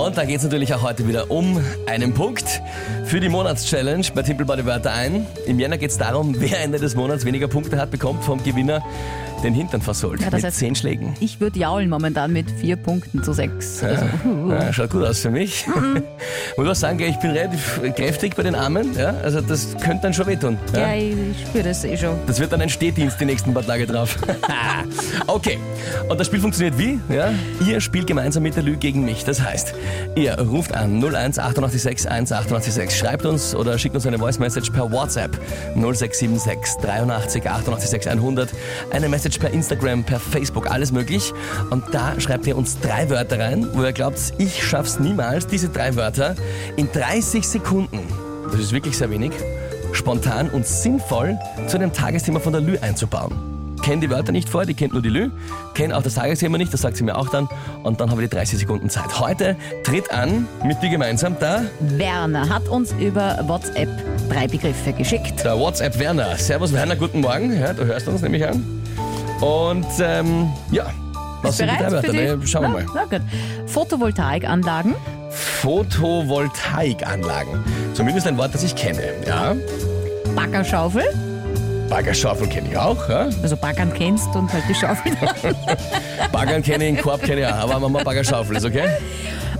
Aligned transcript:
Und 0.00 0.16
da 0.16 0.24
geht 0.24 0.38
es 0.38 0.44
natürlich 0.44 0.72
auch 0.72 0.82
heute 0.82 1.06
wieder 1.06 1.30
um 1.30 1.60
einen 1.86 2.14
Punkt 2.14 2.62
für 3.04 3.20
die 3.20 3.28
Monatschallenge 3.28 4.06
bei 4.14 4.22
Timpel 4.22 4.46
bei 4.46 4.56
die 4.56 4.64
Wörter 4.64 4.92
ein. 4.92 5.26
Im 5.46 5.58
Jänner 5.58 5.76
geht 5.76 5.90
es 5.90 5.98
darum, 5.98 6.34
wer 6.38 6.60
Ende 6.60 6.78
des 6.78 6.94
Monats 6.94 7.26
weniger 7.26 7.48
Punkte 7.48 7.76
hat, 7.78 7.90
bekommt 7.90 8.24
vom 8.24 8.42
Gewinner 8.42 8.82
den 9.42 9.54
Hintern 9.54 9.80
versohlt. 9.80 10.20
Ja, 10.20 10.28
das 10.30 10.42
mit 10.42 10.52
heißt- 10.52 10.56
zehn 10.58 10.74
Schlägen. 10.74 11.14
Ich 11.20 11.40
würde 11.40 11.58
jaulen 11.58 11.88
momentan 11.88 12.32
mit 12.32 12.50
vier 12.50 12.76
Punkten 12.76 13.22
zu 13.22 13.32
sechs. 13.32 13.82
Also, 13.82 14.04
uh, 14.26 14.50
Ja, 14.52 14.72
schaut 14.72 14.90
gut 14.90 15.04
aus 15.04 15.20
für 15.20 15.30
mich. 15.30 15.66
Muss 16.56 16.68
auch 16.68 16.74
sagen, 16.74 17.00
ich 17.00 17.16
bin 17.16 17.30
relativ 17.30 17.80
kräftig 17.96 18.36
bei 18.36 18.42
den 18.42 18.54
Armen. 18.54 18.94
Ja? 18.98 19.14
Also 19.22 19.40
das 19.40 19.76
könnte 19.82 20.02
dann 20.02 20.14
schon 20.14 20.26
wehtun. 20.26 20.58
ja, 20.74 20.94
ich 20.94 21.14
spüre 21.48 21.64
das 21.64 21.84
eh 21.84 21.96
schon. 21.96 22.16
Das 22.26 22.38
wird 22.38 22.52
dann 22.52 22.60
ein 22.60 22.68
Stehdienst 22.68 23.18
die 23.20 23.24
nächsten 23.24 23.54
paar 23.54 23.64
Tage 23.66 23.86
drauf. 23.86 24.18
okay. 25.26 25.58
Und 26.08 26.20
das 26.20 26.26
Spiel 26.26 26.40
funktioniert 26.40 26.78
wie? 26.78 27.00
Ja? 27.08 27.32
Ihr 27.66 27.80
spielt 27.80 28.06
gemeinsam 28.06 28.42
mit 28.42 28.56
der 28.56 28.62
Lü 28.62 28.76
gegen 28.76 29.04
mich. 29.04 29.24
Das 29.24 29.40
heißt, 29.40 29.74
ihr 30.14 30.38
ruft 30.40 30.74
an 30.74 31.02
01 31.02 31.38
886 31.38 32.10
1886, 32.10 32.98
schreibt 32.98 33.26
uns 33.26 33.54
oder 33.54 33.78
schickt 33.78 33.94
uns 33.94 34.06
eine 34.06 34.18
Voice 34.18 34.38
Message 34.38 34.70
per 34.70 34.90
WhatsApp 34.90 35.38
0676 35.74 36.76
83 36.82 37.48
88 37.48 38.08
100, 38.08 38.50
eine 38.90 39.08
Message 39.08 39.38
per 39.38 39.50
Instagram, 39.50 40.04
per 40.04 40.20
Facebook, 40.20 40.70
alles 40.70 40.92
möglich. 40.92 41.32
Und 41.70 41.84
da 41.92 42.18
schreibt 42.20 42.46
ihr 42.46 42.56
uns 42.56 42.78
drei 42.80 43.08
Wörter 43.10 43.38
rein, 43.38 43.66
wo 43.72 43.82
ihr 43.82 43.92
glaubt, 43.92 44.18
ich 44.38 44.62
schaff's 44.62 44.98
niemals, 44.98 45.46
diese 45.46 45.68
drei 45.68 45.96
Wörter 45.96 46.34
in 46.76 46.90
30 46.92 47.46
Sekunden, 47.46 48.00
das 48.50 48.60
ist 48.60 48.72
wirklich 48.72 48.96
sehr 48.96 49.10
wenig, 49.10 49.32
spontan 49.92 50.50
und 50.50 50.66
sinnvoll 50.66 51.38
zu 51.66 51.76
einem 51.76 51.92
Tagesthema 51.92 52.40
von 52.40 52.52
der 52.52 52.62
Lü 52.62 52.78
einzubauen. 52.78 53.59
Kennt 53.82 54.02
die 54.02 54.10
Wörter 54.10 54.32
nicht 54.32 54.48
vorher, 54.48 54.66
die 54.66 54.74
kennt 54.74 54.92
nur 54.92 55.02
die 55.02 55.08
Lü, 55.08 55.30
kennt 55.74 55.92
auch 55.94 56.02
das 56.02 56.14
Tagesthema 56.14 56.58
nicht, 56.58 56.72
das 56.72 56.82
sagt 56.82 56.96
sie 56.96 57.04
mir 57.04 57.16
auch 57.16 57.28
dann 57.30 57.48
und 57.82 58.00
dann 58.00 58.10
haben 58.10 58.18
wir 58.18 58.28
die 58.28 58.36
30 58.36 58.58
Sekunden 58.58 58.90
Zeit. 58.90 59.18
Heute 59.18 59.56
tritt 59.84 60.10
an 60.12 60.46
mit 60.64 60.82
dir 60.82 60.90
gemeinsam 60.90 61.36
der, 61.40 61.62
Werner 61.80 62.48
hat 62.48 62.68
uns 62.68 62.92
über 63.00 63.38
WhatsApp 63.46 63.88
drei 64.28 64.46
Begriffe 64.46 64.92
geschickt. 64.92 65.42
der 65.44 65.58
WhatsApp 65.58 65.98
Werner. 65.98 66.36
Servus 66.36 66.72
Werner, 66.72 66.96
guten 66.96 67.20
Morgen, 67.20 67.58
ja, 67.58 67.72
du 67.72 67.84
hörst 67.86 68.06
uns 68.06 68.20
nämlich 68.20 68.46
an. 68.46 68.62
Und 69.40 69.86
ähm, 70.02 70.50
ja, 70.70 70.84
was 71.42 71.56
sind 71.56 71.70
die 71.70 71.76
drei 71.78 71.90
Wörter? 71.90 72.12
die? 72.12 72.46
Schauen 72.46 72.62
wir 72.64 72.68
mal. 72.68 72.86
Na, 72.94 73.04
na 73.10 73.18
gut. 73.18 73.26
Photovoltaikanlagen, 73.66 74.94
Photovoltaikanlagen. 75.30 77.64
Zumindest 77.94 78.26
ein 78.26 78.36
Wort, 78.36 78.54
das 78.54 78.62
ich 78.62 78.76
kenne. 78.76 79.02
Ja, 79.26 79.56
Baggerschaufel, 80.36 81.04
Baggerschaufel 81.90 82.46
kenne 82.48 82.68
ich 82.70 82.78
auch. 82.78 83.08
Ja. 83.08 83.28
also 83.42 83.56
Baggern 83.56 83.92
kennst 83.92 84.28
und 84.34 84.50
halt 84.52 84.62
die 84.68 84.74
Schaufel. 84.74 85.12
Baggern 86.32 86.62
kenne 86.62 86.84
ich, 86.84 86.88
einen 86.94 87.02
Korb 87.02 87.22
kenne 87.22 87.40
ich 87.42 87.46
auch, 87.46 87.58
aber 87.58 87.80
machen 87.80 87.92
wir 87.92 88.04
Baggerschaufel, 88.04 88.56
ist 88.56 88.64
okay? 88.64 88.88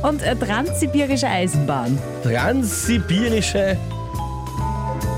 und 0.03 0.23
äh, 0.23 0.34
Transsibirische 0.36 1.27
Eisenbahn. 1.27 1.98
Transsibirische 2.23 3.77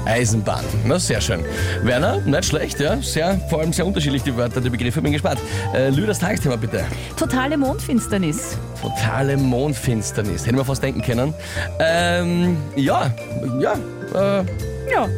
Eisenbahn. 0.05 0.65
Na, 0.85 0.99
sehr 0.99 1.21
schön. 1.21 1.45
Werner, 1.83 2.19
nicht 2.21 2.47
schlecht, 2.47 2.81
ja. 2.81 2.97
Sehr, 3.01 3.39
vor 3.49 3.61
allem 3.61 3.73
sehr 3.73 3.87
unterschiedlich 3.87 4.23
die 4.25 4.37
Wörter, 4.37 4.61
die 4.61 4.71
Begriffe. 4.71 5.01
Bin 5.01 5.13
gespannt. 5.13 5.39
Äh, 5.73 5.91
Lü, 5.91 6.07
das 6.07 6.19
Tagesthema 6.19 6.57
bitte. 6.57 6.85
Totale 7.17 7.57
Mondfinsternis. 7.57 8.57
Totale 8.81 9.37
Mondfinsternis. 9.37 10.45
Hätten 10.45 10.57
wir 10.57 10.65
fast 10.65 10.83
denken 10.83 11.03
können. 11.03 11.33
Ähm, 11.79 12.57
ja, 12.75 13.13
ja, 13.61 13.75
äh, 14.15 14.45
Ja. 14.91 15.09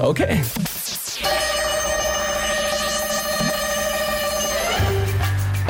okay. 0.00 0.40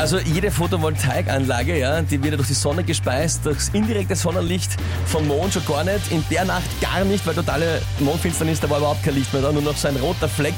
Also 0.02 0.18
jede 0.18 0.50
Photovoltaikanlage, 0.50 1.78
ja, 1.78 2.02
die 2.02 2.20
wird 2.20 2.32
ja 2.32 2.36
durch 2.36 2.48
die 2.48 2.54
Sonne 2.54 2.82
gespeist, 2.82 3.46
durchs 3.46 3.68
indirekte 3.68 4.16
Sonnenlicht 4.16 4.72
vom 5.06 5.28
Mond 5.28 5.54
schon 5.54 5.64
gar 5.64 5.84
nicht, 5.84 6.10
in 6.10 6.24
der 6.28 6.44
Nacht 6.44 6.64
gar 6.80 7.04
nicht, 7.04 7.24
weil 7.24 7.36
totale 7.36 7.80
Mondfinsternis, 8.00 8.58
da 8.58 8.68
war 8.68 8.78
überhaupt 8.78 9.04
kein 9.04 9.14
Licht 9.14 9.32
mehr 9.32 9.42
da, 9.42 9.52
nur 9.52 9.62
noch 9.62 9.76
so 9.76 9.86
ein 9.86 9.94
roter 9.98 10.28
Fleck. 10.28 10.56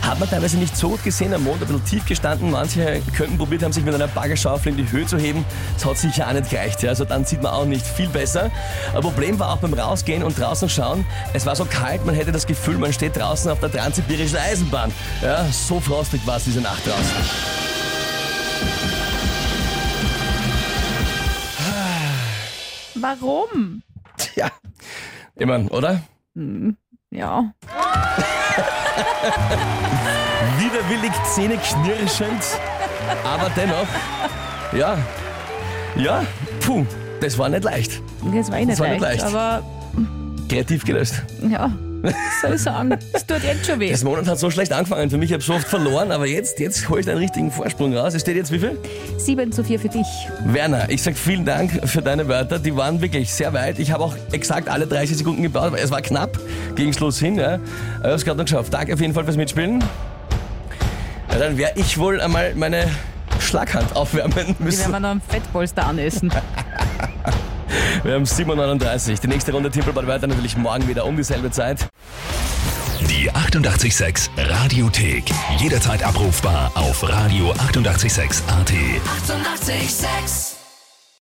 Hat 0.00 0.20
man 0.20 0.30
teilweise 0.30 0.58
nicht 0.58 0.76
so 0.76 0.90
gut 0.90 1.02
gesehen, 1.02 1.34
am 1.34 1.42
Mond 1.42 1.60
ein 1.60 1.66
bisschen 1.66 1.84
tief 1.84 2.06
gestanden, 2.06 2.52
manche 2.52 3.02
könnten 3.16 3.36
probiert 3.36 3.64
haben, 3.64 3.72
sich 3.72 3.84
mit 3.84 3.96
einer 3.96 4.06
Baggerschaufel 4.06 4.70
in 4.70 4.76
die 4.76 4.92
Höhe 4.92 5.06
zu 5.06 5.18
heben, 5.18 5.44
das 5.74 5.86
hat 5.86 5.98
sicher 5.98 6.28
auch 6.28 6.32
nicht 6.32 6.48
gereicht, 6.48 6.84
ja. 6.84 6.90
also 6.90 7.04
dann 7.04 7.24
sieht 7.24 7.42
man 7.42 7.50
auch 7.50 7.64
nicht 7.64 7.84
viel 7.84 8.08
besser. 8.08 8.52
Ein 8.94 9.00
Problem 9.00 9.40
war 9.40 9.54
auch 9.54 9.58
beim 9.58 9.74
Rausgehen 9.74 10.22
und 10.22 10.38
draußen 10.38 10.68
schauen, 10.68 11.04
es 11.32 11.44
war 11.46 11.56
so 11.56 11.64
kalt, 11.64 12.06
man 12.06 12.14
hätte 12.14 12.30
das 12.30 12.46
Gefühl, 12.46 12.78
man 12.78 12.92
steht 12.92 13.16
draußen 13.16 13.50
auf 13.50 13.58
der 13.58 13.72
transsibirischen 13.72 14.38
Eisenbahn. 14.38 14.92
Ja, 15.20 15.44
so 15.50 15.80
frostig 15.80 16.24
war 16.28 16.36
es 16.36 16.44
diese 16.44 16.60
Nacht 16.60 16.86
draußen. 16.86 17.73
Warum? 22.94 23.82
Ja, 24.34 24.48
immer, 25.36 25.70
oder? 25.72 26.00
Ja. 27.10 27.52
Widerwillig 30.58 31.12
zähneknirschend, 31.34 32.42
aber 33.24 33.50
dennoch, 33.56 33.86
ja, 34.72 34.96
ja, 35.96 36.24
puh, 36.60 36.86
das 37.20 37.36
war 37.38 37.48
nicht 37.48 37.64
leicht. 37.64 38.02
Das 38.34 38.50
war 38.50 38.58
eh 38.58 38.64
nicht, 38.64 38.78
war 38.78 38.88
nicht 38.88 39.00
leicht, 39.00 39.22
leicht. 39.22 39.34
aber 39.34 39.62
Kreativ 40.48 40.84
gelöst. 40.84 41.22
ja, 41.48 41.70
soll 42.40 42.54
ich 42.54 42.62
sagen? 42.62 42.96
Es 43.12 43.26
tut 43.26 43.42
jetzt 43.42 43.66
schon 43.66 43.80
weh. 43.80 43.90
Das 43.90 44.04
Monat 44.04 44.26
hat 44.26 44.38
so 44.38 44.50
schlecht 44.50 44.72
angefangen 44.72 45.10
für 45.10 45.16
mich, 45.18 45.30
ich 45.30 45.34
habe 45.34 45.42
so 45.42 45.54
oft 45.54 45.66
verloren, 45.66 46.12
aber 46.12 46.26
jetzt, 46.26 46.58
jetzt 46.60 46.88
hole 46.88 47.00
ich 47.00 47.08
einen 47.08 47.18
richtigen 47.18 47.50
Vorsprung 47.50 47.96
raus. 47.96 48.14
Es 48.14 48.22
steht 48.22 48.36
jetzt 48.36 48.52
wie 48.52 48.58
viel? 48.58 48.78
7 49.18 49.52
zu 49.52 49.64
4 49.64 49.78
für 49.80 49.88
dich. 49.88 50.06
Werner, 50.44 50.88
ich 50.90 51.02
sag 51.02 51.16
vielen 51.16 51.44
Dank 51.44 51.88
für 51.88 52.02
deine 52.02 52.28
Wörter, 52.28 52.58
die 52.58 52.76
waren 52.76 53.00
wirklich 53.00 53.32
sehr 53.32 53.52
weit. 53.52 53.78
Ich 53.78 53.90
habe 53.92 54.04
auch 54.04 54.16
exakt 54.32 54.68
alle 54.68 54.86
30 54.86 55.16
Sekunden 55.18 55.42
gebraucht, 55.42 55.68
aber 55.68 55.80
es 55.80 55.90
war 55.90 56.02
knapp 56.02 56.38
gegen 56.76 56.92
Schluss 56.92 57.18
hin. 57.18 57.36
Ja. 57.36 57.54
Aber 57.54 57.60
ich 57.98 58.02
habe 58.04 58.14
es 58.14 58.24
gerade 58.24 58.38
noch 58.38 58.44
geschafft. 58.44 58.72
Danke 58.74 58.94
auf 58.94 59.00
jeden 59.00 59.14
Fall 59.14 59.24
fürs 59.24 59.36
Mitspielen. 59.36 59.82
Ja, 61.30 61.38
dann 61.38 61.56
werde 61.58 61.80
ich 61.80 61.98
wohl 61.98 62.20
einmal 62.20 62.54
meine 62.54 62.86
Schlaghand 63.40 63.96
aufwärmen 63.96 64.32
Die 64.32 64.36
werden 64.36 64.56
müssen. 64.58 64.92
wir 64.92 65.00
noch 65.00 65.08
am 65.08 65.20
Fettpolster 65.20 65.86
anessen. 65.86 66.30
Wir 68.04 68.14
haben 68.14 68.24
7.39 68.24 69.22
Die 69.22 69.28
nächste 69.28 69.52
Runde 69.52 69.70
Tippel 69.70 69.94
bei 69.94 70.06
weiter 70.06 70.26
natürlich 70.26 70.58
morgen 70.58 70.86
wieder 70.86 71.06
um 71.06 71.16
dieselbe 71.16 71.50
Zeit. 71.50 71.88
Die 73.08 73.30
886 73.30 74.30
Radiothek. 74.36 75.24
Jederzeit 75.58 76.02
abrufbar 76.02 76.70
auf 76.74 77.02
radio886.at. 77.02 78.42
886! 78.42 78.44
886 78.48 80.53